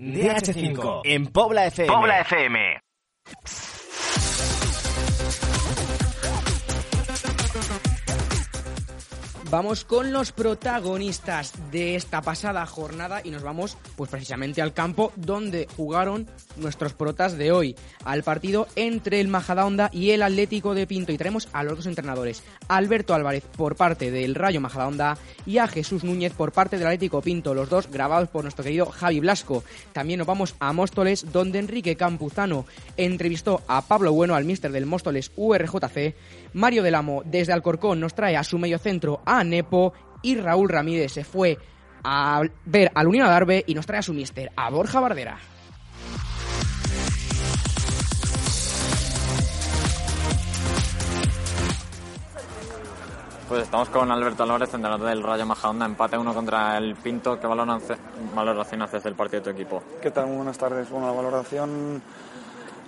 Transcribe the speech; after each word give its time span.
DH5 0.00 1.02
en 1.04 1.26
Pobla 1.26 1.66
FM. 1.66 1.92
Pobla 1.92 2.20
FM. 2.20 2.80
Vamos 9.50 9.84
con 9.84 10.12
los 10.12 10.32
protagonistas 10.32 11.52
de 11.70 11.94
esta 11.94 12.22
pasada 12.22 12.66
jornada 12.66 13.20
y 13.22 13.30
nos 13.30 13.42
vamos 13.42 13.78
pues 13.94 14.10
precisamente 14.10 14.60
al 14.60 14.72
campo 14.72 15.12
donde 15.14 15.68
jugaron 15.76 16.26
nuestros 16.56 16.94
protas 16.94 17.36
de 17.36 17.52
hoy, 17.52 17.76
al 18.04 18.22
partido 18.22 18.66
entre 18.76 19.20
el 19.20 19.28
Majadahonda 19.28 19.90
y 19.92 20.10
el 20.10 20.22
Atlético 20.22 20.74
de 20.74 20.86
Pinto 20.86 21.12
y 21.12 21.18
traemos 21.18 21.48
a 21.52 21.62
los 21.62 21.76
dos 21.76 21.86
entrenadores, 21.86 22.42
Alberto 22.68 23.14
Álvarez 23.14 23.44
por 23.56 23.76
parte 23.76 24.10
del 24.10 24.34
Rayo 24.34 24.60
Majadahonda 24.60 25.18
y 25.46 25.58
a 25.58 25.66
Jesús 25.66 26.04
Núñez 26.04 26.32
por 26.32 26.52
parte 26.52 26.78
del 26.78 26.86
Atlético 26.86 27.22
Pinto, 27.22 27.54
los 27.54 27.68
dos 27.68 27.90
grabados 27.90 28.28
por 28.28 28.44
nuestro 28.44 28.64
querido 28.64 28.86
Javi 28.86 29.20
Blasco. 29.20 29.64
También 29.92 30.18
nos 30.18 30.26
vamos 30.26 30.54
a 30.60 30.72
Móstoles 30.72 31.32
donde 31.32 31.58
Enrique 31.58 31.96
Campuzano 31.96 32.66
entrevistó 32.96 33.62
a 33.68 33.82
Pablo 33.82 34.12
Bueno, 34.12 34.34
al 34.34 34.44
mister 34.44 34.72
del 34.72 34.86
Móstoles 34.86 35.32
URJC, 35.36 36.14
Mario 36.52 36.82
Del 36.82 36.94
Amo 36.94 37.22
desde 37.24 37.52
Alcorcón 37.52 38.00
nos 38.00 38.14
trae 38.14 38.36
a 38.36 38.44
su 38.44 38.58
mediocentro 38.58 39.22
a 39.24 39.44
Nepo 39.44 39.92
y 40.22 40.36
Raúl 40.36 40.68
Ramírez 40.68 41.12
se 41.12 41.24
fue 41.24 41.58
a 42.04 42.42
ver 42.64 42.92
al 42.94 43.08
Unión 43.08 43.26
Adarve 43.26 43.64
y 43.66 43.74
nos 43.74 43.86
trae 43.86 43.98
a 43.98 44.02
su 44.02 44.12
mister, 44.12 44.52
a 44.56 44.70
Borja 44.70 45.00
Bardera. 45.00 45.38
Pues 53.48 53.64
estamos 53.64 53.90
con 53.90 54.10
Alberto 54.10 54.42
Álvarez, 54.42 54.72
entrenador 54.72 55.06
del 55.06 55.22
Rayo 55.22 55.44
Majadahonda, 55.44 55.84
empate 55.84 56.16
uno 56.16 56.32
contra 56.32 56.78
el 56.78 56.96
Pinto. 56.96 57.38
¿Qué 57.38 57.46
valoración 57.46 58.82
haces 58.82 59.02
del 59.04 59.14
partido 59.14 59.40
de 59.42 59.44
tu 59.44 59.50
equipo? 59.50 59.82
¿Qué 60.00 60.10
tal? 60.10 60.26
Buenas 60.26 60.56
tardes. 60.56 60.88
Bueno, 60.88 61.08
la 61.08 61.12
valoración 61.12 62.00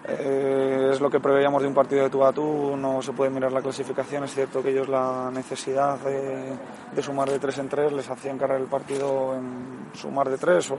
eh, 0.08 0.90
es 0.92 1.00
lo 1.00 1.10
que 1.10 1.20
preveíamos 1.20 1.60
de 1.60 1.68
un 1.68 1.74
partido 1.74 2.04
de 2.04 2.10
tú 2.10 2.24
a 2.24 2.32
tú. 2.32 2.74
No 2.74 3.02
se 3.02 3.12
puede 3.12 3.30
mirar 3.30 3.52
la 3.52 3.60
clasificación. 3.60 4.24
Es 4.24 4.34
cierto 4.34 4.62
que 4.62 4.70
ellos 4.70 4.88
la 4.88 5.30
necesidad 5.30 5.98
de, 5.98 6.54
de 6.90 7.02
sumar 7.02 7.28
de 7.28 7.38
tres 7.38 7.58
en 7.58 7.68
tres 7.68 7.92
les 7.92 8.08
hacía 8.08 8.32
encargar 8.32 8.58
el 8.58 8.66
partido 8.66 9.34
en 9.34 9.90
sumar 9.94 10.30
de 10.30 10.38
tres 10.38 10.70
o, 10.70 10.78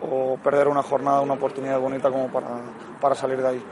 o 0.00 0.36
perder 0.36 0.68
una 0.68 0.82
jornada, 0.82 1.22
una 1.22 1.34
oportunidad 1.34 1.80
bonita 1.80 2.08
como 2.08 2.28
para, 2.28 2.46
para 3.00 3.16
salir 3.16 3.42
de 3.42 3.48
ahí 3.48 3.62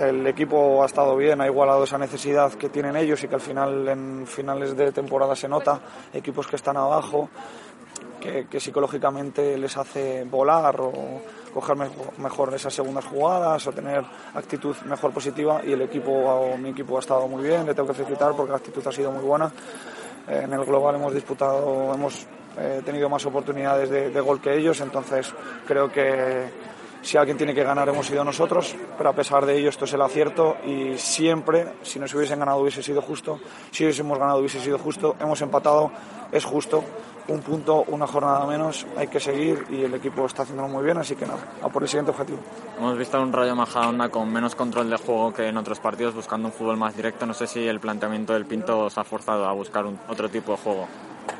el 0.00 0.26
equipo 0.26 0.82
ha 0.82 0.86
estado 0.86 1.16
bien, 1.16 1.40
ha 1.40 1.46
igualado 1.46 1.84
esa 1.84 1.98
necesidad 1.98 2.52
que 2.52 2.68
tienen 2.68 2.96
ellos 2.96 3.22
y 3.24 3.28
que 3.28 3.34
al 3.34 3.40
final 3.40 3.88
en 3.88 4.26
finales 4.26 4.76
de 4.76 4.92
temporada 4.92 5.34
se 5.34 5.48
nota, 5.48 5.80
equipos 6.12 6.46
que 6.46 6.56
están 6.56 6.76
abajo, 6.76 7.28
que, 8.20 8.46
que 8.46 8.60
psicológicamente 8.60 9.56
les 9.56 9.76
hace 9.76 10.24
volar 10.24 10.80
o 10.80 10.92
coger 11.52 11.76
mejor, 12.18 12.54
esas 12.54 12.74
segundas 12.74 13.04
jugadas 13.06 13.66
o 13.66 13.72
tener 13.72 14.04
actitud 14.34 14.76
mejor 14.84 15.12
positiva 15.12 15.60
y 15.64 15.72
el 15.72 15.82
equipo, 15.82 16.12
o 16.12 16.56
mi 16.56 16.70
equipo 16.70 16.96
ha 16.96 17.00
estado 17.00 17.26
muy 17.26 17.42
bien, 17.42 17.66
le 17.66 17.74
tengo 17.74 17.88
que 17.88 17.94
felicitar 17.94 18.32
porque 18.36 18.52
la 18.52 18.58
actitud 18.58 18.86
ha 18.86 18.92
sido 18.92 19.10
muy 19.10 19.24
buena. 19.24 19.50
En 20.28 20.52
el 20.52 20.64
global 20.64 20.96
hemos 20.96 21.14
disputado, 21.14 21.94
hemos 21.94 22.26
eh, 22.58 22.82
tenido 22.84 23.08
más 23.08 23.24
oportunidades 23.24 23.88
de, 23.88 24.10
de 24.10 24.20
gol 24.20 24.40
que 24.40 24.54
ellos, 24.54 24.78
entonces 24.80 25.32
creo 25.66 25.90
que 25.90 26.50
si 27.02 27.16
alguien 27.16 27.36
tiene 27.36 27.54
que 27.54 27.62
ganar 27.62 27.88
hemos 27.88 28.06
sido 28.06 28.24
nosotros, 28.24 28.74
pero 28.96 29.10
a 29.10 29.12
pesar 29.12 29.46
de 29.46 29.58
ello 29.58 29.68
esto 29.68 29.84
es 29.84 29.92
el 29.92 30.02
acierto 30.02 30.56
y 30.66 30.96
siempre, 30.98 31.74
si 31.82 31.98
nos 31.98 32.12
hubiesen 32.14 32.38
ganado 32.38 32.58
hubiese 32.58 32.82
sido 32.82 33.02
justo, 33.02 33.40
si 33.70 33.84
hubiésemos 33.84 34.18
ganado 34.18 34.38
hubiese 34.38 34.60
sido 34.60 34.78
justo, 34.78 35.16
hemos 35.20 35.40
empatado, 35.40 35.90
es 36.32 36.44
justo, 36.44 36.84
un 37.28 37.40
punto, 37.40 37.84
una 37.88 38.06
jornada 38.06 38.46
menos, 38.46 38.86
hay 38.96 39.06
que 39.08 39.20
seguir 39.20 39.64
y 39.70 39.82
el 39.82 39.94
equipo 39.94 40.24
está 40.26 40.42
haciéndolo 40.42 40.68
muy 40.68 40.82
bien, 40.82 40.96
así 40.96 41.14
que 41.14 41.26
nada, 41.26 41.40
a 41.62 41.68
por 41.68 41.82
el 41.82 41.88
siguiente 41.88 42.10
objetivo. 42.10 42.38
Hemos 42.78 42.96
visto 42.96 43.20
un 43.20 43.32
Rayo 43.32 43.54
Majadahonda 43.54 44.08
con 44.08 44.32
menos 44.32 44.54
control 44.54 44.88
de 44.88 44.96
juego 44.96 45.32
que 45.32 45.48
en 45.48 45.56
otros 45.56 45.78
partidos, 45.78 46.14
buscando 46.14 46.48
un 46.48 46.52
fútbol 46.52 46.78
más 46.78 46.96
directo, 46.96 47.26
no 47.26 47.34
sé 47.34 47.46
si 47.46 47.66
el 47.66 47.80
planteamiento 47.80 48.32
del 48.32 48.46
Pinto 48.46 48.80
os 48.80 48.96
ha 48.96 49.04
forzado 49.04 49.44
a 49.46 49.52
buscar 49.52 49.84
otro 50.08 50.28
tipo 50.28 50.52
de 50.52 50.58
juego. 50.58 50.88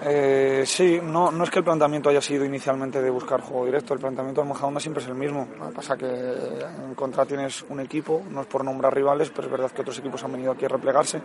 Eh, 0.02 0.62
sí, 0.66 1.00
no, 1.02 1.30
no 1.30 1.44
es 1.44 1.50
que 1.50 1.58
el 1.58 1.64
planteamiento 1.64 2.08
haya 2.08 2.20
sido 2.20 2.44
inicialmente 2.44 3.02
de 3.02 3.10
buscar 3.10 3.40
juego 3.40 3.66
directo, 3.66 3.94
el 3.94 4.00
planteamiento 4.00 4.40
del 4.40 4.48
Majadahonda 4.48 4.80
siempre 4.80 5.02
es 5.02 5.08
el 5.08 5.14
mismo. 5.14 5.48
Lo 5.58 5.68
que 5.68 5.74
pasa 5.74 5.96
que 5.96 6.06
en 6.06 6.94
contra 6.94 7.26
tienes 7.26 7.64
un 7.68 7.80
equipo, 7.80 8.22
no 8.30 8.42
es 8.42 8.46
por 8.46 8.64
nombrar 8.64 8.94
rivales, 8.94 9.30
pero 9.30 9.46
es 9.46 9.52
verdad 9.52 9.70
que 9.70 9.82
otros 9.82 9.98
equipos 9.98 10.22
han 10.24 10.32
venido 10.32 10.52
aquí 10.52 10.64
a 10.64 10.68
replegarse. 10.68 11.20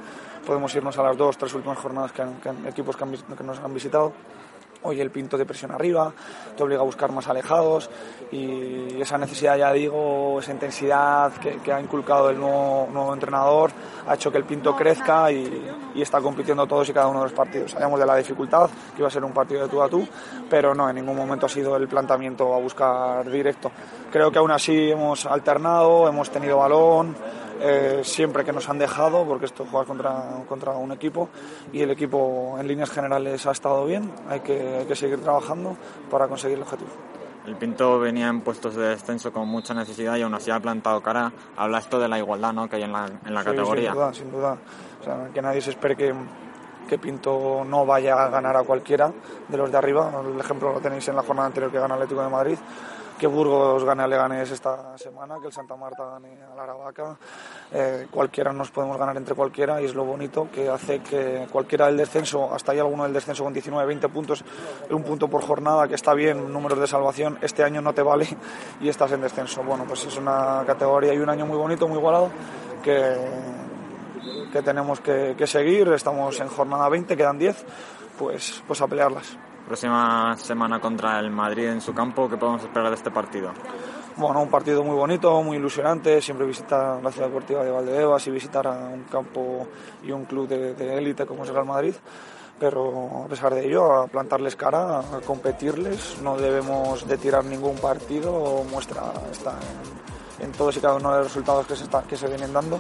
Podemos 0.46 0.74
irnos 0.76 0.98
a 0.98 1.04
las 1.04 1.18
dos, 1.18 1.38
tres 1.38 1.54
últimas 1.54 1.78
jornadas 1.78 2.12
que, 2.12 2.22
han, 2.22 2.36
que 2.36 2.50
han, 2.50 2.66
equipos 2.68 2.96
que, 2.98 3.04
han, 3.04 3.12
que 3.14 3.44
nos 3.44 3.60
han 3.60 3.74
visitado 3.74 4.14
hoy 4.84 5.02
el 5.02 5.10
pinto 5.10 5.38
de 5.38 5.46
presión 5.46 5.72
arriba, 5.72 6.14
te 6.56 6.64
obliga 6.64 6.82
a 6.82 6.86
buscar 6.86 7.12
más 7.12 7.28
alejados 7.28 7.90
y 8.32 9.02
esa 9.02 9.18
necesidad, 9.18 9.58
ya 9.58 9.72
digo, 9.74 10.40
esa 10.40 10.52
intensidad 10.52 11.32
que, 11.34 11.58
que 11.58 11.72
ha 11.72 11.80
inculcado 11.80 12.30
el 12.30 12.40
nuevo, 12.40 12.88
nuevo, 12.92 13.14
entrenador 13.14 13.72
ha 14.08 14.16
hecho 14.16 14.32
que 14.32 14.38
el 14.38 14.44
pinto 14.44 14.76
crezca 14.76 15.32
y, 15.32 15.72
y, 15.96 16.02
está 16.02 16.20
compitiendo 16.22 16.66
todos 16.68 16.90
y 16.90 16.94
cada 16.94 17.08
uno 17.08 17.20
de 17.20 17.26
los 17.26 17.34
partidos. 17.34 17.72
Sabíamos 17.72 18.00
de 18.00 18.06
la 18.06 18.16
dificultad, 18.16 18.70
que 18.96 19.00
iba 19.00 19.08
a 19.08 19.12
ser 19.12 19.24
un 19.24 19.34
partido 19.34 19.64
de 19.64 19.70
tú 19.70 19.82
a 19.82 19.90
tú, 19.90 20.08
pero 20.50 20.74
no, 20.76 20.90
en 20.90 20.96
ningún 20.96 21.16
momento 21.16 21.46
ha 21.46 21.50
sido 21.50 21.78
el 21.78 21.88
planteamiento 21.88 22.54
a 22.54 22.60
buscar 22.60 23.30
directo. 23.30 23.72
Creo 24.12 24.32
que 24.32 24.40
aún 24.40 24.52
así 24.52 24.92
hemos 24.92 25.26
alternado, 25.26 26.08
hemos 26.08 26.30
tenido 26.30 26.58
balón, 26.58 27.16
eh, 27.62 28.02
siempre 28.04 28.44
que 28.44 28.52
nos 28.52 28.68
han 28.70 28.80
dejado, 28.80 29.26
porque 29.26 29.46
esto 29.46 29.66
juega 29.70 29.86
contra, 29.86 30.24
contra 30.48 30.72
un 30.72 30.92
equipo 30.92 31.30
y 31.72 31.82
el 31.82 31.92
equipo 31.92 32.56
en 32.60 32.68
líneas 32.68 32.90
generales 32.90 33.46
ha 33.46 33.52
estado 33.52 33.86
bien, 33.86 34.12
hay 34.30 34.42
que, 34.42 34.78
hay 34.80 34.86
que 34.86 34.96
seguir 34.96 35.22
trabajando 35.22 35.76
para 36.10 36.28
conseguir 36.28 36.58
el 36.58 36.64
objetivo. 36.64 36.90
El 37.46 37.58
Pinto 37.58 38.00
venía 38.00 38.30
en 38.30 38.40
puestos 38.42 38.76
de 38.76 38.90
descenso 38.90 39.34
con 39.34 39.48
mucha 39.50 39.74
necesidad 39.74 40.16
y 40.16 40.22
aún 40.22 40.34
así 40.34 40.50
ha 40.50 40.60
plantado 40.62 41.02
cara. 41.02 41.32
Habla 41.58 41.80
esto 41.80 42.00
de 42.00 42.08
la 42.08 42.18
igualdad 42.18 42.54
¿no? 42.54 42.70
que 42.70 42.78
hay 42.78 42.84
en 42.84 42.94
la, 42.94 43.06
en 43.06 43.34
la 43.34 43.42
sí, 43.42 43.50
categoría. 43.50 43.92
Sin 43.92 44.00
duda, 44.00 44.14
sin 44.14 44.32
duda. 44.32 44.58
O 45.02 45.04
sea, 45.04 45.30
que 45.34 45.42
nadie 45.42 45.60
se 45.60 45.72
espere 45.72 45.98
que, 45.98 46.14
que 46.88 46.98
Pinto 46.98 47.66
no 47.66 47.86
vaya 47.86 48.24
a 48.24 48.30
ganar 48.30 48.56
a 48.56 48.64
cualquiera 48.64 49.12
de 49.50 49.58
los 49.58 49.70
de 49.70 49.78
arriba. 49.78 50.10
El 50.26 50.40
ejemplo 50.40 50.72
lo 50.72 50.80
tenéis 50.80 51.06
en 51.10 51.18
la 51.18 51.24
jornada 51.24 51.48
anterior 51.48 51.70
que 51.70 51.80
gana 51.80 51.96
Atlético 51.96 52.24
de 52.24 52.30
Madrid 52.30 52.58
que 53.24 53.28
Burgos 53.28 53.86
gane 53.86 54.04
a 54.04 54.08
Leganés 54.08 54.52
esta 54.52 54.98
semana, 54.98 55.38
que 55.40 55.48
el 55.48 55.54
Santa 55.54 55.78
Marta 55.78 56.04
gane 56.04 56.44
a 56.44 56.56
la 56.58 56.64
Aravaca. 56.64 57.18
Eh, 57.72 58.08
cualquiera 58.12 58.52
nos 58.52 58.70
podemos 58.70 58.98
ganar 58.98 59.16
entre 59.16 59.34
cualquiera 59.34 59.82
y 59.82 59.86
es 59.86 59.96
lo 59.96 60.04
bonito 60.04 60.50
que 60.54 60.68
hace 60.68 61.00
que 61.00 61.48
cualquiera 61.50 61.86
del 61.86 61.96
descenso, 61.96 62.54
hasta 62.54 62.74
ahí 62.74 62.80
alguno 62.80 63.04
del 63.04 63.14
descenso 63.14 63.46
con 63.46 63.54
19, 63.54 63.88
20 63.88 64.10
puntos, 64.10 64.44
un 64.90 65.04
punto 65.04 65.30
por 65.30 65.42
jornada, 65.42 65.88
que 65.88 65.96
está 65.96 66.14
bien, 66.14 66.52
números 66.52 66.78
de 66.82 66.86
salvación, 66.86 67.38
este 67.42 67.64
año 67.64 67.82
no 67.82 67.94
te 67.94 68.02
vale 68.02 68.28
y 68.82 68.90
estás 68.90 69.14
en 69.14 69.22
descenso. 69.22 69.64
Bueno, 69.64 69.86
pues 69.88 70.04
es 70.04 70.18
una 70.18 70.66
categoría 70.68 71.14
y 71.14 71.20
un 71.20 71.30
año 71.30 71.46
muy 71.46 71.56
bonito, 71.56 71.88
muy 71.88 72.00
igualado, 72.00 72.30
que, 72.84 73.16
que 74.52 74.62
tenemos 74.62 75.00
que, 75.00 75.36
que 75.38 75.48
seguir. 75.48 75.88
Estamos 75.94 76.38
en 76.42 76.50
jornada 76.50 76.90
20, 76.90 77.16
quedan 77.16 77.40
10, 77.40 77.66
pues, 78.18 78.62
pues 78.68 78.82
a 78.82 78.88
pelearlas 78.88 79.38
próxima 79.66 80.36
semana 80.38 80.80
contra 80.80 81.20
el 81.20 81.32
Madrid 81.32 81.68
en 81.68 81.82
su 81.82 81.94
campo. 81.94 82.30
¿Qué 82.30 82.38
podemos 82.38 82.64
esperar 82.64 82.90
de 82.90 82.96
este 82.96 83.12
partido? 83.12 83.52
Bueno, 84.16 84.42
un 84.42 84.50
partido 84.50 84.84
muy 84.84 84.96
bonito, 84.96 85.42
muy 85.42 85.58
ilusionante. 85.58 86.22
Siempre 86.22 86.46
visitar 86.46 87.02
la 87.02 87.12
ciudad 87.12 87.28
deportiva 87.28 87.64
de 87.64 87.72
Valdebebas 87.72 88.28
y 88.28 88.32
visitar 88.32 88.68
a 88.68 88.90
un 88.90 89.04
campo 89.04 89.68
y 90.04 90.12
un 90.12 90.26
club 90.26 90.48
de 90.48 90.98
élite 90.98 91.26
como 91.26 91.44
es 91.44 91.50
el 91.50 91.56
Real 91.56 91.68
Madrid. 91.68 91.96
Pero 92.60 93.24
a 93.26 93.28
pesar 93.28 93.54
de 93.56 93.66
ello, 93.66 93.94
a 93.94 94.08
plantarles 94.08 94.56
cara, 94.56 95.00
a 95.00 95.22
competirles, 95.26 96.22
no 96.22 96.38
debemos 96.38 97.08
de 97.08 97.18
tirar 97.18 97.44
ningún 97.44 97.76
partido. 97.78 98.64
Muestra 98.70 99.12
está 99.32 99.56
en, 100.40 100.46
en 100.46 100.52
todos 100.52 100.78
y 100.78 100.80
cada 100.80 100.96
uno 100.96 101.12
de 101.12 101.18
los 101.18 101.28
resultados 101.28 101.66
que 101.66 101.76
se, 101.76 101.86
está, 101.86 102.04
que 102.04 102.16
se 102.16 102.28
vienen 102.28 102.54
dando. 102.54 102.80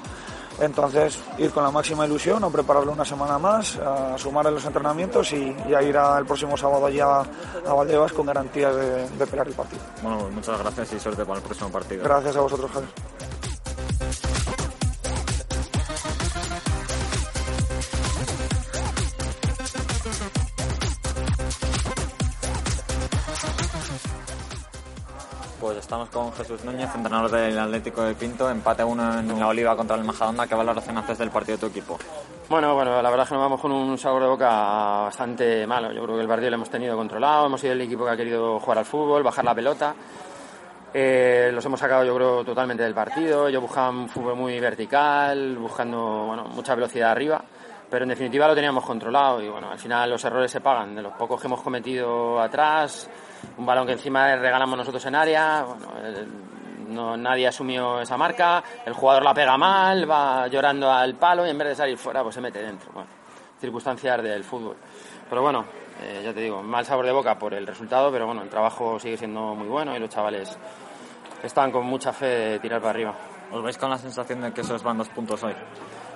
Entonces, 0.59 1.19
ir 1.37 1.51
con 1.51 1.63
la 1.63 1.71
máxima 1.71 2.05
ilusión, 2.05 2.43
a 2.43 2.49
prepararlo 2.49 2.91
una 2.91 3.05
semana 3.05 3.37
más, 3.37 3.77
a 3.77 4.17
sumar 4.17 4.47
en 4.47 4.55
los 4.55 4.65
entrenamientos 4.65 5.33
y, 5.33 5.55
y 5.67 5.73
a 5.73 5.81
ir 5.81 5.97
al 5.97 6.25
próximo 6.25 6.55
sábado 6.55 6.85
allá 6.85 7.21
a 7.67 7.73
Valdebebas 7.73 8.13
con 8.13 8.25
garantías 8.25 8.75
de, 8.75 9.09
de 9.09 9.27
pelear 9.27 9.47
el 9.47 9.53
partido. 9.53 9.81
Bueno, 10.01 10.19
pues 10.19 10.33
muchas 10.33 10.59
gracias 10.59 10.93
y 10.93 10.99
suerte 10.99 11.25
para 11.25 11.39
el 11.39 11.43
próximo 11.43 11.69
partido. 11.69 12.03
Gracias 12.03 12.35
a 12.35 12.41
vosotros, 12.41 12.71
Javier. 12.71 12.89
Pues 25.63 25.77
estamos 25.77 26.09
con 26.09 26.29
Jesús 26.33 26.65
Núñez, 26.65 26.93
entrenador 26.93 27.31
del 27.31 27.57
Atlético 27.57 28.01
de 28.01 28.15
Pinto, 28.15 28.49
empate 28.49 28.83
uno 28.83 29.17
en 29.17 29.39
la 29.39 29.47
Oliva 29.47 29.77
contra 29.77 29.95
el 29.95 30.03
Majadahonda. 30.03 30.45
¿Qué 30.45 30.55
valoración 30.55 30.97
haces 30.97 31.17
del 31.17 31.29
partido 31.29 31.55
de 31.55 31.61
tu 31.61 31.67
equipo? 31.67 31.97
Bueno, 32.49 32.75
bueno, 32.75 33.01
la 33.01 33.09
verdad 33.09 33.23
es 33.23 33.29
que 33.29 33.35
nos 33.35 33.43
vamos 33.45 33.61
con 33.61 33.71
un 33.71 33.97
sabor 33.97 34.23
de 34.23 34.27
boca 34.27 34.49
bastante 35.03 35.65
malo. 35.65 35.93
Yo 35.93 36.03
creo 36.03 36.17
que 36.17 36.21
el 36.23 36.27
partido 36.27 36.49
lo 36.49 36.55
hemos 36.57 36.69
tenido 36.69 36.97
controlado, 36.97 37.45
hemos 37.45 37.61
sido 37.61 37.71
el 37.71 37.79
equipo 37.79 38.03
que 38.03 38.11
ha 38.11 38.17
querido 38.17 38.59
jugar 38.59 38.79
al 38.79 38.85
fútbol, 38.85 39.23
bajar 39.23 39.45
la 39.45 39.55
pelota. 39.55 39.95
Eh, 40.93 41.49
los 41.53 41.63
hemos 41.63 41.79
sacado, 41.79 42.03
yo 42.03 42.13
creo, 42.13 42.43
totalmente 42.43 42.83
del 42.83 42.93
partido. 42.93 43.47
Yo 43.47 43.61
buscaba 43.61 43.89
un 43.89 44.09
fútbol 44.09 44.35
muy 44.35 44.59
vertical, 44.59 45.57
buscando 45.57 46.25
bueno, 46.25 46.43
mucha 46.43 46.75
velocidad 46.75 47.11
arriba, 47.11 47.41
pero 47.89 48.03
en 48.03 48.09
definitiva 48.09 48.49
lo 48.49 48.53
teníamos 48.53 48.83
controlado 48.83 49.41
y 49.41 49.47
bueno, 49.47 49.71
al 49.71 49.79
final 49.79 50.09
los 50.09 50.25
errores 50.25 50.51
se 50.51 50.59
pagan. 50.59 50.93
De 50.93 51.01
los 51.01 51.13
pocos 51.13 51.39
que 51.39 51.47
hemos 51.47 51.61
cometido 51.61 52.41
atrás, 52.41 53.09
un 53.57 53.65
balón 53.65 53.85
que 53.85 53.93
encima 53.93 54.35
regalamos 54.35 54.77
nosotros 54.77 55.05
en 55.05 55.15
área, 55.15 55.65
no, 56.87 57.17
nadie 57.17 57.47
asumió 57.47 58.01
esa 58.01 58.17
marca, 58.17 58.63
el 58.85 58.93
jugador 58.93 59.23
la 59.23 59.33
pega 59.33 59.57
mal, 59.57 60.09
va 60.09 60.47
llorando 60.47 60.91
al 60.91 61.15
palo 61.15 61.45
y 61.45 61.49
en 61.49 61.57
vez 61.57 61.69
de 61.69 61.75
salir 61.75 61.97
fuera 61.97 62.21
pues 62.23 62.35
se 62.35 62.41
mete 62.41 62.61
dentro. 62.61 62.91
Bueno, 62.93 63.09
circunstancias 63.59 64.21
del 64.21 64.43
fútbol. 64.43 64.77
Pero 65.29 65.41
bueno, 65.41 65.65
eh, 66.01 66.21
ya 66.23 66.33
te 66.33 66.41
digo, 66.41 66.61
mal 66.61 66.85
sabor 66.85 67.05
de 67.05 67.11
boca 67.11 67.37
por 67.37 67.53
el 67.53 67.65
resultado, 67.65 68.11
pero 68.11 68.25
bueno, 68.25 68.41
el 68.41 68.49
trabajo 68.49 68.99
sigue 68.99 69.17
siendo 69.17 69.55
muy 69.55 69.67
bueno 69.67 69.95
y 69.95 69.99
los 69.99 70.09
chavales 70.09 70.57
están 71.41 71.71
con 71.71 71.85
mucha 71.85 72.13
fe 72.13 72.25
de 72.25 72.59
tirar 72.59 72.79
para 72.79 72.91
arriba. 72.91 73.15
¿Os 73.51 73.63
veis 73.63 73.77
con 73.77 73.89
la 73.89 73.97
sensación 73.97 74.41
de 74.41 74.51
que 74.51 74.61
esos 74.61 74.81
van 74.81 74.97
dos 74.97 75.09
puntos 75.09 75.43
hoy? 75.43 75.53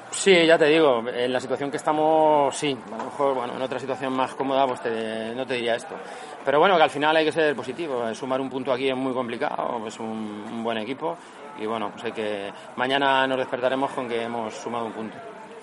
Sí, 0.09 0.45
ya 0.45 0.57
te 0.57 0.65
digo, 0.65 1.03
en 1.07 1.31
la 1.31 1.39
situación 1.39 1.69
que 1.69 1.77
estamos, 1.77 2.56
sí. 2.56 2.75
A 2.94 2.97
lo 2.97 3.03
mejor, 3.06 3.35
bueno, 3.35 3.56
en 3.56 3.62
otra 3.62 3.77
situación 3.77 4.13
más 4.13 4.33
cómoda, 4.35 4.65
pues 4.65 4.80
no 5.35 5.45
te 5.45 5.53
diría 5.56 5.75
esto. 5.75 5.95
Pero 6.47 6.59
bueno, 6.59 6.77
que 6.77 6.83
al 6.83 6.89
final 6.89 7.13
hay 7.13 7.25
que 7.25 7.31
ser 7.33 7.53
positivo. 7.57 8.15
Sumar 8.15 8.39
un 8.39 8.49
punto 8.49 8.71
aquí 8.71 8.88
es 8.88 8.95
muy 8.95 9.11
complicado, 9.13 9.85
es 9.85 9.99
un, 9.99 10.45
un 10.49 10.63
buen 10.63 10.77
equipo. 10.77 11.17
Y 11.59 11.65
bueno, 11.65 11.91
pues 11.91 12.05
hay 12.05 12.13
que. 12.13 12.53
Mañana 12.77 13.27
nos 13.27 13.39
despertaremos 13.39 13.91
con 13.91 14.07
que 14.07 14.23
hemos 14.23 14.53
sumado 14.53 14.85
un 14.85 14.94
punto. 14.94 15.17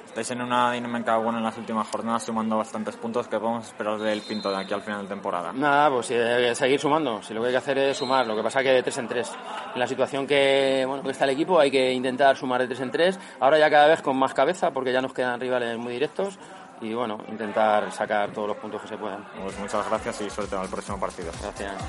Estáis 0.04 0.30
en 0.32 0.42
una 0.42 0.72
dinámica 0.72 1.16
buena 1.16 1.38
en 1.38 1.44
las 1.44 1.56
últimas 1.56 1.88
jornadas, 1.88 2.24
sumando 2.24 2.58
bastantes 2.58 2.96
puntos. 2.96 3.26
que 3.28 3.38
podemos 3.38 3.66
esperar 3.66 3.98
del 3.98 4.20
Pinto 4.20 4.50
de 4.50 4.58
aquí 4.58 4.74
al 4.74 4.82
final 4.82 5.04
de 5.04 5.08
temporada? 5.08 5.54
Nada, 5.54 5.88
pues 5.88 6.10
eh, 6.10 6.54
seguir 6.54 6.78
sumando. 6.78 7.22
Si 7.22 7.32
lo 7.32 7.40
que 7.40 7.46
hay 7.46 7.52
que 7.54 7.58
hacer 7.58 7.78
es 7.78 7.96
sumar, 7.96 8.26
lo 8.26 8.36
que 8.36 8.42
pasa 8.42 8.60
es 8.60 8.66
que 8.66 8.72
de 8.74 8.82
tres 8.82 8.98
en 8.98 9.08
tres. 9.08 9.32
En 9.72 9.80
la 9.80 9.86
situación 9.86 10.26
que, 10.26 10.84
bueno, 10.86 11.02
que 11.02 11.12
está 11.12 11.24
el 11.24 11.30
equipo 11.30 11.58
hay 11.58 11.70
que 11.70 11.92
intentar 11.92 12.36
sumar 12.36 12.60
de 12.60 12.66
tres 12.66 12.80
en 12.80 12.90
tres. 12.90 13.18
Ahora 13.40 13.58
ya 13.58 13.70
cada 13.70 13.88
vez 13.88 14.02
con 14.02 14.18
más 14.18 14.34
cabeza, 14.34 14.70
porque 14.70 14.92
ya 14.92 15.00
nos 15.00 15.14
quedan 15.14 15.40
rivales 15.40 15.78
muy 15.78 15.94
directos. 15.94 16.38
Y 16.80 16.92
bueno, 16.94 17.18
intentar 17.28 17.90
sacar 17.92 18.30
todos 18.32 18.48
los 18.48 18.56
puntos 18.56 18.82
que 18.82 18.88
se 18.88 18.96
puedan. 18.96 19.24
Pues 19.42 19.58
muchas 19.58 19.88
gracias 19.88 20.20
y 20.20 20.30
suerte 20.30 20.56
en 20.56 20.62
el 20.62 20.68
próximo 20.68 20.98
partido. 20.98 21.30
Gracias. 21.40 21.74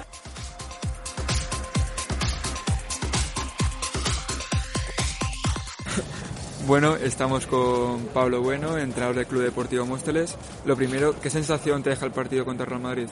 Bueno, 6.67 6.95
estamos 6.95 7.45
con 7.45 8.07
Pablo 8.07 8.41
Bueno, 8.41 8.75
entrenador 8.79 9.17
del 9.17 9.27
Club 9.27 9.43
Deportivo 9.43 9.85
Móstoles. 9.85 10.35
Lo 10.65 10.75
primero, 10.75 11.13
¿qué 11.21 11.29
sensación 11.29 11.83
te 11.83 11.91
deja 11.91 12.07
el 12.07 12.11
partido 12.11 12.43
contra 12.43 12.65
Real 12.65 12.81
Madrid? 12.81 13.07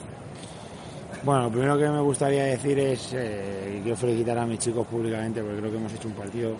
Bueno, 1.24 1.44
lo 1.44 1.50
primero 1.50 1.78
que 1.78 1.88
me 1.88 2.00
gustaría 2.00 2.44
decir 2.44 2.78
es, 2.78 3.12
eh, 3.14 3.76
y 3.78 3.82
quiero 3.82 3.96
felicitar 3.96 4.36
a 4.36 4.44
mis 4.44 4.58
chicos 4.58 4.86
públicamente 4.86 5.40
porque 5.40 5.58
creo 5.58 5.70
que 5.70 5.76
hemos 5.78 5.92
hecho 5.94 6.08
un 6.08 6.14
partido, 6.14 6.56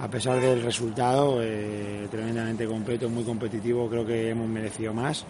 a 0.00 0.08
pesar 0.08 0.40
del 0.40 0.62
resultado, 0.62 1.38
eh, 1.42 2.08
tremendamente 2.10 2.66
completo, 2.66 3.08
muy 3.08 3.24
competitivo, 3.24 3.88
creo 3.88 4.06
que 4.06 4.30
hemos 4.30 4.48
merecido 4.48 4.92
más. 4.92 5.24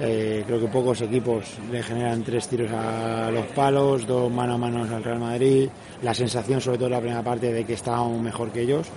Eh, 0.00 0.42
creo 0.46 0.60
que 0.60 0.66
pocos 0.66 1.02
equipos 1.02 1.44
le 1.70 1.82
generan 1.82 2.24
tres 2.24 2.48
tiros 2.48 2.70
a 2.72 3.30
los 3.30 3.46
palos, 3.48 4.06
dos 4.06 4.32
mano 4.32 4.54
a 4.54 4.58
mano 4.58 4.82
al 4.82 5.04
Real 5.04 5.20
Madrid. 5.20 5.68
La 6.02 6.14
sensación, 6.14 6.60
sobre 6.60 6.78
todo 6.78 6.86
en 6.86 6.92
la 6.92 7.00
primera 7.00 7.22
parte, 7.22 7.52
de 7.52 7.64
que 7.64 7.74
estábamos 7.74 8.20
mejor 8.20 8.50
que 8.50 8.62
ellos 8.62 8.88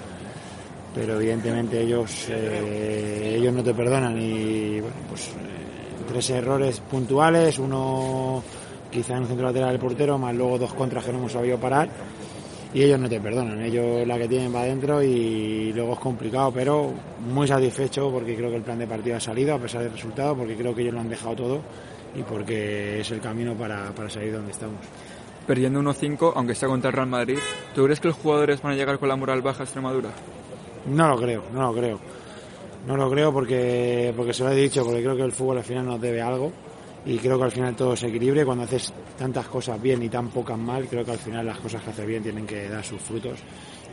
pero 0.98 1.16
evidentemente 1.20 1.80
ellos 1.80 2.28
eh, 2.30 3.36
ellos 3.38 3.54
no 3.54 3.64
te 3.64 3.74
perdonan 3.74 4.20
y 4.20 4.80
bueno 4.80 4.96
pues 5.08 5.30
tres 6.08 6.30
errores 6.32 6.80
puntuales 6.80 7.60
uno 7.60 8.42
quizá 8.90 9.16
en 9.16 9.24
el 9.24 9.28
centro 9.28 9.46
lateral 9.46 9.72
del 9.72 9.80
portero 9.80 10.18
más 10.18 10.34
luego 10.34 10.58
dos 10.58 10.74
contras 10.74 11.06
que 11.06 11.12
no 11.12 11.20
hemos 11.20 11.34
sabido 11.34 11.60
parar 11.60 11.88
y 12.74 12.84
ellos 12.84 13.00
no 13.00 13.08
te 13.08 13.20
perdonan 13.20 13.62
ellos 13.62 14.06
la 14.06 14.18
que 14.18 14.28
tienen 14.28 14.54
va 14.54 14.62
adentro 14.62 15.02
y 15.02 15.72
luego 15.74 15.94
es 15.94 16.00
complicado 16.00 16.52
pero 16.52 16.94
muy 17.32 17.48
satisfecho 17.48 18.12
porque 18.12 18.36
creo 18.36 18.50
que 18.50 18.58
el 18.58 18.64
plan 18.64 18.80
de 18.80 18.88
partido 18.88 19.16
ha 19.16 19.20
salido 19.20 19.56
a 19.56 19.60
pesar 19.60 19.84
del 19.84 19.94
resultado 19.94 20.36
porque 20.36 20.56
creo 20.56 20.76
que 20.76 20.82
ellos 20.82 20.94
lo 20.94 21.00
han 21.00 21.10
dejado 21.10 21.36
todo 21.36 21.62
y 22.16 22.24
porque 22.24 23.02
es 23.02 23.12
el 23.12 23.22
camino 23.22 23.54
para, 23.54 23.92
para 23.92 24.10
salir 24.10 24.34
donde 24.34 24.52
estamos 24.52 24.78
perdiendo 25.46 25.80
1-5, 25.80 26.34
aunque 26.36 26.54
sea 26.54 26.68
contra 26.68 26.90
el 26.90 26.96
Real 26.96 27.08
Madrid, 27.08 27.38
¿tú 27.74 27.86
crees 27.86 28.02
que 28.02 28.10
los 28.10 28.18
jugadores 28.18 28.62
van 28.62 28.74
a 28.74 28.76
llegar 28.76 29.00
con 29.00 29.08
la 29.08 29.16
moral 29.16 29.42
baja 29.42 29.62
a 29.62 29.64
Extremadura? 29.64 30.10
No 30.88 31.08
lo 31.08 31.18
creo, 31.18 31.44
no 31.54 31.62
lo 31.62 31.74
creo. 31.74 32.00
No 32.86 32.98
lo 32.98 33.10
creo 33.10 33.34
porque, 33.34 34.14
porque 34.16 34.34
se 34.34 34.44
lo 34.44 34.52
he 34.52 34.56
dicho, 34.56 34.84
porque 34.84 35.02
creo 35.02 35.16
que 35.16 35.24
el 35.24 35.32
fútbol 35.32 35.58
al 35.58 35.64
final 35.64 35.86
nos 35.86 36.02
debe 36.02 36.22
algo 36.22 36.52
y 37.08 37.18
creo 37.20 37.38
que 37.38 37.46
al 37.46 37.52
final 37.52 37.76
todo 37.76 37.96
se 37.96 38.08
equilibre. 38.08 38.46
Cuando 38.46 38.66
haces 38.66 38.94
tantas 39.18 39.48
cosas 39.48 39.82
bien 39.82 40.04
y 40.04 40.10
tan 40.10 40.28
pocas 40.28 40.58
mal, 40.58 40.88
creo 40.88 41.06
que 41.06 41.12
al 41.12 41.18
final 41.18 41.46
las 41.46 41.58
cosas 41.60 41.82
que 41.82 41.92
haces 41.92 42.06
bien 42.06 42.22
tienen 42.22 42.46
que 42.46 42.68
dar 42.68 42.84
sus 42.84 43.02
frutos. 43.02 43.40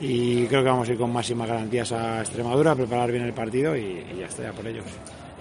Y 0.00 0.46
creo 0.46 0.64
que 0.64 0.68
vamos 0.68 0.88
a 0.88 0.92
ir 0.92 0.98
con 0.98 1.12
máximas 1.12 1.48
garantías 1.48 1.92
a 1.92 2.20
Extremadura, 2.20 2.72
a 2.72 2.74
preparar 2.74 3.12
bien 3.12 3.22
el 3.22 3.32
partido 3.32 3.76
y, 3.76 4.04
ya 4.18 4.26
está, 4.26 4.42
ya 4.42 4.52
por 4.52 4.66
ellos. 4.66 4.84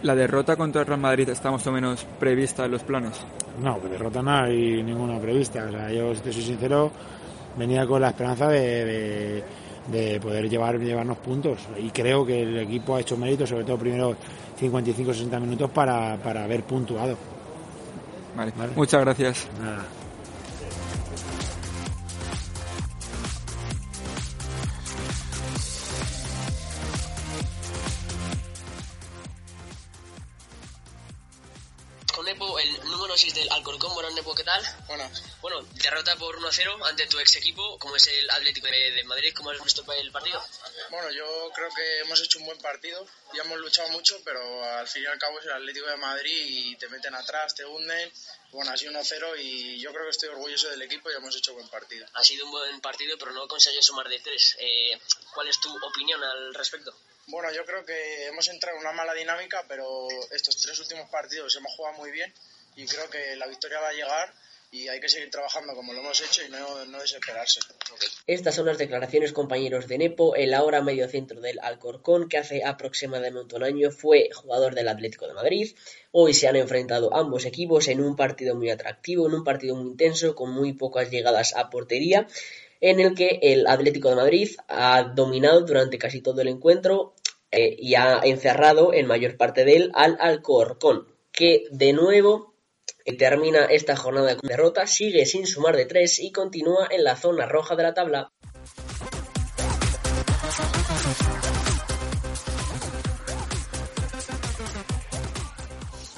¿La 0.04 0.14
derrota 0.14 0.56
contra 0.56 0.82
el 0.82 0.88
Real 0.88 1.00
Madrid 1.00 1.30
está 1.30 1.50
más 1.50 1.66
o 1.66 1.72
menos 1.72 2.06
prevista 2.20 2.66
en 2.66 2.72
los 2.72 2.84
planes? 2.84 3.20
No, 3.62 3.82
que 3.82 3.88
derrota 3.88 4.22
no 4.22 4.32
hay 4.32 4.84
ninguna 4.84 5.20
prevista. 5.20 5.66
O 5.66 5.72
sea, 5.72 5.92
yo, 5.92 6.14
si 6.14 6.22
te 6.22 6.32
soy 6.32 6.44
sincero, 6.44 6.92
venía 7.58 7.88
con 7.88 8.02
la 8.02 8.10
esperanza 8.10 8.50
de 8.50 9.44
de 9.88 10.20
poder 10.20 10.50
llevar, 10.50 10.80
llevarnos 10.80 11.18
puntos. 11.18 11.60
Y 11.78 11.90
creo 11.90 12.26
que 12.26 12.42
el 12.42 12.60
equipo 12.60 12.96
ha 12.96 13.02
hecho 13.02 13.18
mérito, 13.18 13.46
sobre 13.46 13.64
todo 13.64 13.78
primero 13.78 14.16
55-60 14.60 15.40
minutos 15.40 15.70
para, 15.72 16.18
para 16.18 16.44
haber 16.44 16.64
puntuado. 16.64 17.18
Vale. 18.36 18.54
Muchas 18.76 19.02
gracias. 19.02 19.48
Nada. 19.62 19.84
Del 33.34 33.52
Alcorcón. 33.52 33.94
Bueno, 33.94 34.10
Nepo, 34.12 34.34
¿qué 34.34 34.44
tal? 34.44 34.62
Bueno. 34.88 35.10
Bueno, 35.42 35.62
derrota 35.76 36.16
por 36.16 36.36
1-0 36.40 36.88
ante 36.88 37.06
tu 37.08 37.20
ex 37.20 37.36
equipo, 37.36 37.78
como 37.78 37.96
es 37.96 38.08
el 38.08 38.30
Atlético 38.30 38.68
de 38.68 39.04
Madrid. 39.06 39.34
¿Cómo 39.36 39.52
has 39.52 39.64
visto 39.64 39.84
el 39.94 40.12
partido? 40.12 40.44
Bueno, 40.90 41.12
yo 41.12 41.52
creo 41.54 41.70
que 41.76 42.00
hemos 42.00 42.20
hecho 42.22 42.40
un 42.40 42.46
buen 42.46 42.58
partido. 42.60 43.06
Ya 43.34 43.44
hemos 43.44 43.60
luchado 43.60 43.90
mucho, 43.90 44.20
pero 44.26 44.42
al 44.64 44.88
fin 44.88 45.04
y 45.04 45.06
al 45.06 45.20
cabo 45.20 45.40
es 45.40 45.46
el 45.46 45.52
Atlético 45.52 45.88
de 45.88 45.98
Madrid 45.98 46.46
y 46.48 46.76
te 46.78 46.90
meten 46.90 47.14
atrás, 47.14 47.54
te 47.54 47.66
hunden. 47.66 48.12
Bueno, 48.52 48.72
ha 48.72 48.78
sido 48.78 48.92
1-0 48.92 49.40
y 49.40 49.80
yo 49.80 49.92
creo 49.92 50.06
que 50.06 50.12
estoy 50.12 50.30
orgulloso 50.30 50.70
del 50.70 50.82
equipo 50.82 51.12
y 51.12 51.16
hemos 51.16 51.36
hecho 51.36 51.54
buen 51.54 51.68
partido. 51.70 52.08
Ha 52.14 52.24
sido 52.24 52.46
un 52.46 52.52
buen 52.52 52.82
partido, 52.82 53.16
pero 53.18 53.32
no 53.32 53.48
consigues 53.48 53.86
sumar 53.86 54.10
de 54.10 54.20
tres. 54.20 54.56
Eh, 54.60 55.00
¿Cuál 55.34 55.48
es 55.50 55.60
tu 55.60 55.70
opinión 55.86 56.24
al 56.24 56.54
respecto? 56.54 56.94
Bueno, 57.28 57.52
yo 57.54 57.66
creo 57.66 57.86
que 57.86 58.28
hemos 58.28 58.48
entrado 58.50 58.78
en 58.78 58.82
una 58.82 58.92
mala 58.92 59.14
dinámica, 59.14 59.64
pero 59.68 60.08
estos 60.32 60.58
tres 60.58 60.80
últimos 60.80 61.10
partidos 61.10 61.56
hemos 61.56 61.74
jugado 61.76 61.98
muy 61.98 62.12
bien 62.12 62.34
y 62.76 62.86
creo 62.86 63.10
que 63.10 63.36
la 63.36 63.48
victoria 63.48 63.80
va 63.80 63.90
a 63.90 63.94
llegar 63.94 64.34
y 64.74 64.88
hay 64.88 65.00
que 65.00 65.08
seguir 65.08 65.30
trabajando 65.30 65.76
como 65.76 65.94
lo 65.94 66.00
hemos 66.00 66.20
hecho 66.20 66.42
y 66.44 66.50
no, 66.50 66.86
no 66.86 67.00
desesperarse. 67.00 67.60
Estas 68.26 68.56
son 68.56 68.66
las 68.66 68.80
declaraciones, 68.80 69.32
compañeros 69.32 69.88
de 69.88 70.00
Nepo, 70.00 70.36
el 70.36 70.52
ahora 70.56 70.82
medio 70.82 71.08
centro 71.08 71.40
del 71.42 71.60
Alcorcón, 71.62 72.28
que 72.28 72.40
hace 72.40 72.64
aproximadamente 72.66 73.56
un 73.56 73.64
año 73.64 73.92
fue 73.92 74.32
jugador 74.34 74.74
del 74.74 74.88
Atlético 74.88 75.28
de 75.28 75.36
Madrid. 75.36 75.76
Hoy 76.12 76.34
se 76.34 76.48
han 76.48 76.56
enfrentado 76.56 77.16
ambos 77.16 77.46
equipos 77.46 77.88
en 77.88 78.02
un 78.02 78.16
partido 78.16 78.56
muy 78.56 78.72
atractivo, 78.72 79.28
en 79.28 79.36
un 79.36 79.44
partido 79.44 79.76
muy 79.76 79.92
intenso, 79.92 80.34
con 80.34 80.52
muy 80.52 80.74
pocas 80.74 81.12
llegadas 81.12 81.56
a 81.56 81.70
portería, 81.70 82.28
en 82.82 83.00
el 83.00 83.14
que 83.14 83.40
el 83.44 83.68
Atlético 83.68 84.10
de 84.10 84.16
Madrid 84.16 84.56
ha 84.68 85.04
dominado 85.04 85.62
durante 85.62 86.00
casi 86.00 86.22
todo 86.22 86.42
el 86.42 86.48
encuentro 86.48 87.14
eh, 87.54 87.76
y 87.80 87.96
ha 87.96 88.20
encerrado 88.24 88.94
en 88.94 89.06
mayor 89.06 89.38
parte 89.38 89.64
de 89.64 89.76
él 89.76 89.92
al 89.94 90.18
Alcorcón, 90.20 91.08
que 91.32 91.66
de 91.72 91.94
nuevo 91.94 92.54
Termina 93.18 93.66
esta 93.66 93.98
jornada 93.98 94.38
con 94.38 94.48
derrota, 94.48 94.88
sigue 94.88 95.26
sin 95.26 95.46
sumar 95.46 95.76
de 95.76 95.86
tres 95.86 96.20
y 96.20 96.32
continúa 96.32 96.88
en 96.90 97.04
la 97.04 97.18
zona 97.18 97.46
roja 97.46 97.76
de 97.76 97.84
la 97.84 97.94
tabla. 97.94 98.32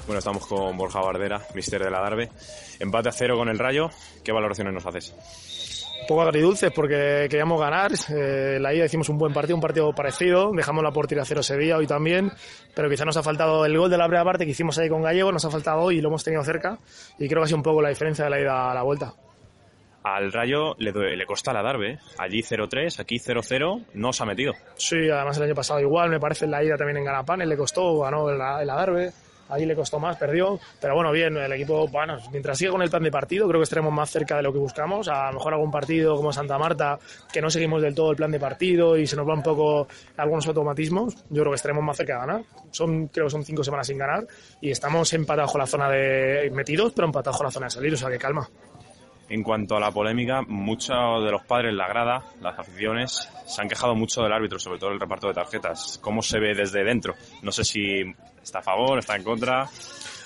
Bueno, 0.06 0.20
estamos 0.20 0.46
con 0.46 0.76
Borja 0.76 1.00
Bardera, 1.00 1.44
mister 1.54 1.82
de 1.82 1.90
la 1.90 1.98
Darbe. 1.98 2.30
Empate 2.78 3.08
a 3.08 3.12
cero 3.12 3.36
con 3.36 3.48
el 3.48 3.58
Rayo. 3.58 3.90
¿Qué 4.22 4.30
valoraciones 4.30 4.72
nos 4.72 4.86
haces? 4.86 5.12
Poco 6.06 6.22
agridulces 6.22 6.70
porque 6.72 7.26
queríamos 7.28 7.60
ganar. 7.60 7.92
Eh, 8.08 8.58
la 8.60 8.74
ida 8.74 8.84
hicimos 8.84 9.08
un 9.08 9.18
buen 9.18 9.32
partido, 9.32 9.56
un 9.56 9.62
partido 9.62 9.92
parecido. 9.92 10.50
Dejamos 10.52 10.82
la 10.82 10.90
portería 10.90 11.24
cero 11.24 11.42
Sevilla 11.42 11.76
hoy 11.76 11.86
también, 11.86 12.32
pero 12.74 12.88
quizá 12.88 13.04
nos 13.04 13.16
ha 13.16 13.22
faltado 13.22 13.64
el 13.66 13.76
gol 13.76 13.90
de 13.90 13.98
la 13.98 14.06
primera 14.06 14.24
parte 14.24 14.44
que 14.44 14.52
hicimos 14.52 14.78
ahí 14.78 14.88
con 14.88 15.02
Gallego, 15.02 15.32
nos 15.32 15.44
ha 15.44 15.50
faltado 15.50 15.80
hoy 15.80 15.98
y 15.98 16.00
lo 16.00 16.08
hemos 16.08 16.24
tenido 16.24 16.42
cerca. 16.44 16.78
Y 17.18 17.28
creo 17.28 17.40
que 17.40 17.44
ha 17.44 17.48
sido 17.48 17.58
un 17.58 17.62
poco 17.62 17.82
la 17.82 17.88
diferencia 17.88 18.24
de 18.24 18.30
la 18.30 18.40
ida 18.40 18.70
a 18.70 18.74
la 18.74 18.82
vuelta. 18.82 19.12
Al 20.02 20.32
Rayo 20.32 20.76
le, 20.78 20.92
le 21.16 21.26
costa 21.26 21.52
la 21.52 21.62
Darbe. 21.62 21.94
¿eh? 21.94 21.98
Allí 22.18 22.40
0-3, 22.40 23.00
aquí 23.00 23.16
0-0, 23.16 23.86
no 23.94 24.12
se 24.12 24.22
ha 24.22 24.26
metido. 24.26 24.52
Sí, 24.76 25.10
además 25.10 25.36
el 25.38 25.42
año 25.44 25.54
pasado 25.56 25.80
igual, 25.80 26.10
me 26.10 26.20
parece 26.20 26.44
en 26.44 26.52
la 26.52 26.62
ida 26.62 26.76
también 26.76 26.98
en 26.98 27.04
Ganapanes 27.04 27.48
le 27.48 27.56
costó, 27.56 27.98
ganó 27.98 28.30
la, 28.30 28.64
la 28.64 28.74
Darbe. 28.76 29.10
Ahí 29.48 29.64
le 29.66 29.74
costó 29.74 29.98
más, 29.98 30.16
perdió. 30.16 30.58
Pero 30.80 30.94
bueno, 30.94 31.12
bien, 31.12 31.36
el 31.36 31.52
equipo, 31.52 31.86
bueno, 31.88 32.18
mientras 32.30 32.58
siga 32.58 32.72
con 32.72 32.82
el 32.82 32.90
plan 32.90 33.02
de 33.02 33.10
partido, 33.10 33.48
creo 33.48 33.60
que 33.60 33.64
estaremos 33.64 33.92
más 33.92 34.10
cerca 34.10 34.36
de 34.36 34.42
lo 34.42 34.52
que 34.52 34.58
buscamos. 34.58 35.08
A 35.08 35.28
lo 35.28 35.34
mejor 35.34 35.54
algún 35.54 35.70
partido 35.70 36.16
como 36.16 36.32
Santa 36.32 36.58
Marta, 36.58 36.98
que 37.32 37.40
no 37.40 37.50
seguimos 37.50 37.82
del 37.82 37.94
todo 37.94 38.10
el 38.10 38.16
plan 38.16 38.30
de 38.30 38.40
partido 38.40 38.96
y 38.96 39.06
se 39.06 39.16
nos 39.16 39.28
va 39.28 39.34
un 39.34 39.42
poco 39.42 39.86
algunos 40.16 40.46
automatismos, 40.46 41.16
yo 41.30 41.42
creo 41.42 41.52
que 41.52 41.56
estaremos 41.56 41.84
más 41.84 41.96
cerca 41.96 42.14
de 42.14 42.18
ganar. 42.20 42.42
Son, 42.70 43.08
creo 43.08 43.26
que 43.26 43.30
son 43.30 43.44
cinco 43.44 43.62
semanas 43.62 43.86
sin 43.86 43.98
ganar 43.98 44.26
y 44.60 44.70
estamos 44.70 45.12
empatados 45.12 45.52
con 45.52 45.60
la 45.60 45.66
zona 45.66 45.88
de 45.90 46.50
metidos, 46.52 46.92
pero 46.94 47.06
empatados 47.06 47.36
con 47.36 47.46
la 47.46 47.50
zona 47.50 47.66
de 47.66 47.70
salir, 47.70 47.94
o 47.94 47.96
sea 47.96 48.10
que 48.10 48.18
calma. 48.18 48.48
En 49.28 49.42
cuanto 49.42 49.76
a 49.76 49.80
la 49.80 49.90
polémica, 49.90 50.42
muchos 50.46 51.24
de 51.24 51.30
los 51.30 51.42
padres, 51.42 51.74
la 51.74 51.88
grada, 51.88 52.24
las 52.40 52.58
aficiones, 52.58 53.28
se 53.44 53.60
han 53.60 53.68
quejado 53.68 53.94
mucho 53.94 54.22
del 54.22 54.32
árbitro, 54.32 54.58
sobre 54.58 54.78
todo 54.78 54.90
el 54.90 55.00
reparto 55.00 55.26
de 55.28 55.34
tarjetas. 55.34 55.98
¿Cómo 56.00 56.22
se 56.22 56.38
ve 56.38 56.54
desde 56.54 56.84
dentro? 56.84 57.14
No 57.42 57.50
sé 57.50 57.64
si 57.64 58.02
está 58.42 58.60
a 58.60 58.62
favor, 58.62 58.98
está 59.00 59.16
en 59.16 59.24
contra. 59.24 59.68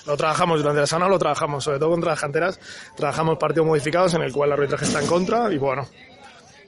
Lo 0.05 0.15
trabajamos 0.15 0.59
durante 0.59 0.81
la 0.81 0.87
semana, 0.87 1.07
lo 1.07 1.17
trabajamos, 1.17 1.63
sobre 1.63 1.79
todo 1.79 1.89
contra 1.89 2.11
las 2.11 2.21
canteras. 2.21 2.59
Trabajamos 2.95 3.37
partidos 3.37 3.67
modificados 3.67 4.13
en 4.13 4.21
el 4.21 4.31
cual 4.31 4.49
el 4.49 4.53
arbitraje 4.53 4.85
está 4.85 5.01
en 5.01 5.07
contra 5.07 5.51
y 5.51 5.57
bueno, 5.57 5.87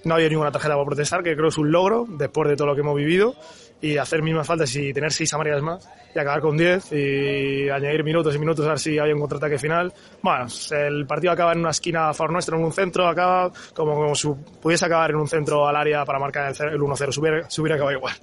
no 0.04 0.16
había 0.16 0.30
ninguna 0.30 0.52
tarjeta 0.52 0.74
para 0.74 0.86
protestar, 0.86 1.24
que 1.24 1.36
creo 1.36 1.50
es 1.50 1.58
un 1.58 1.72
logro 1.72 2.06
después 2.08 2.50
de 2.50 2.56
todo 2.56 2.68
lo 2.68 2.76
que 2.76 2.82
hemos 2.82 2.96
vivido 2.96 3.36
y 3.84 3.98
hacer 3.98 4.24
mismas 4.24 4.48
faltas 4.48 4.74
y 4.78 4.94
tener 4.94 5.12
seis 5.12 5.34
amarillas 5.34 5.62
más 5.62 5.90
y 6.16 6.18
acabar 6.18 6.40
con 6.40 6.56
10 6.56 6.94
y 6.94 7.70
añadir 7.70 8.02
minutos 8.06 8.34
y 8.34 8.40
minutos 8.40 8.66
a 8.66 8.70
ver 8.70 8.80
si 8.80 8.98
hay 8.98 9.12
un 9.12 9.20
contraataque 9.20 9.60
final. 9.60 9.92
Bueno, 10.22 10.46
el 10.72 11.06
partido 11.06 11.34
acaba 11.34 11.52
en 11.52 11.60
una 11.60 11.72
esquina 11.72 12.08
a 12.08 12.14
favor 12.14 12.32
nuestro, 12.32 12.58
en 12.58 12.64
un 12.64 12.72
centro, 12.72 13.06
acaba 13.06 13.52
como, 13.76 13.94
como 13.94 14.16
si 14.16 14.30
pudiese 14.62 14.86
acabar 14.86 15.10
en 15.10 15.18
un 15.18 15.28
centro 15.28 15.68
al 15.68 15.76
área 15.76 16.06
para 16.06 16.18
marcar 16.18 16.54
el 16.58 16.80
1-0, 16.80 17.12
se 17.12 17.20
hubiera, 17.20 17.50
se 17.50 17.60
hubiera 17.60 17.76
acabado 17.76 17.98
igual. 17.98 18.14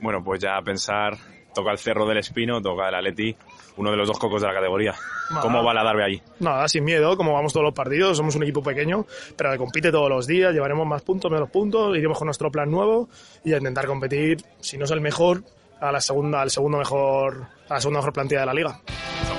Bueno, 0.00 0.24
pues 0.24 0.40
ya 0.40 0.58
pensar, 0.64 1.14
toca 1.54 1.72
el 1.72 1.78
Cerro 1.78 2.06
del 2.06 2.18
Espino, 2.18 2.60
toca 2.60 2.88
el 2.88 2.94
Atleti, 2.94 3.34
uno 3.76 3.90
de 3.90 3.96
los 3.96 4.08
dos 4.08 4.18
cocos 4.18 4.42
de 4.42 4.48
la 4.48 4.54
categoría. 4.54 4.94
¿Cómo 5.40 5.62
va 5.62 5.72
la 5.72 5.84
Darbe 5.84 6.04
allí? 6.04 6.22
Nada, 6.40 6.66
sin 6.68 6.84
miedo, 6.84 7.16
como 7.16 7.32
vamos 7.32 7.52
todos 7.52 7.64
los 7.64 7.74
partidos, 7.74 8.16
somos 8.16 8.34
un 8.36 8.42
equipo 8.42 8.62
pequeño, 8.62 9.06
pero 9.36 9.52
que 9.52 9.58
compite 9.58 9.90
todos 9.90 10.08
los 10.08 10.26
días, 10.26 10.52
llevaremos 10.52 10.86
más 10.86 11.02
puntos, 11.02 11.30
menos 11.30 11.50
puntos, 11.50 11.96
iremos 11.96 12.18
con 12.18 12.26
nuestro 12.26 12.50
plan 12.50 12.70
nuevo 12.70 13.08
y 13.44 13.52
a 13.52 13.58
intentar 13.58 13.86
competir, 13.86 14.38
si 14.60 14.76
no 14.76 14.84
es 14.84 14.90
el 14.90 15.00
mejor, 15.00 15.42
a 15.80 15.92
la 15.92 16.00
segunda, 16.00 16.42
al 16.42 16.50
segundo 16.50 16.78
mejor, 16.78 17.46
a 17.68 17.74
la 17.74 17.80
segunda 17.80 18.00
mejor 18.00 18.12
plantilla 18.12 18.40
de 18.40 18.46
la 18.46 18.54
liga. 18.54 18.80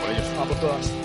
por 0.02 0.10
ellos. 0.10 0.28
A 0.40 0.44
por 0.46 0.60
todas. 0.60 1.01